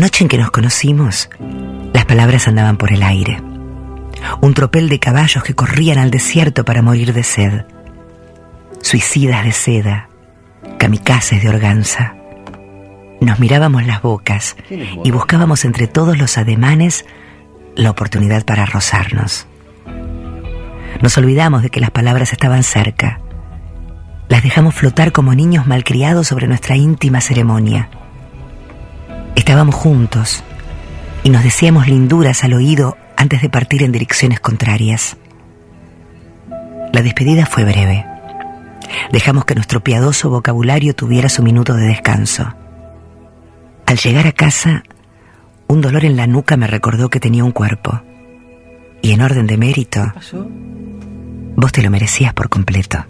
[0.00, 1.28] noche en que nos conocimos,
[1.92, 3.42] las palabras andaban por el aire.
[4.40, 7.64] Un tropel de caballos que corrían al desierto para morir de sed.
[8.80, 10.08] Suicidas de seda,
[10.78, 12.14] kamikazes de organza.
[13.20, 17.04] Nos mirábamos las bocas y buscábamos entre todos los ademanes
[17.76, 19.46] la oportunidad para rozarnos.
[21.02, 23.20] Nos olvidamos de que las palabras estaban cerca.
[24.28, 27.90] Las dejamos flotar como niños malcriados sobre nuestra íntima ceremonia.
[29.40, 30.44] Estábamos juntos
[31.24, 35.16] y nos decíamos linduras al oído antes de partir en direcciones contrarias.
[36.92, 38.04] La despedida fue breve.
[39.10, 42.54] Dejamos que nuestro piadoso vocabulario tuviera su minuto de descanso.
[43.86, 44.84] Al llegar a casa,
[45.68, 48.02] un dolor en la nuca me recordó que tenía un cuerpo.
[49.00, 50.12] Y en orden de mérito,
[51.56, 53.06] vos te lo merecías por completo.